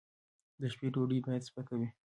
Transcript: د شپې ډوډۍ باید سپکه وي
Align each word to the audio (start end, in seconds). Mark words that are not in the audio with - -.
د 0.61 0.63
شپې 0.73 0.87
ډوډۍ 0.93 1.19
باید 1.25 1.47
سپکه 1.47 1.75
وي 1.79 1.87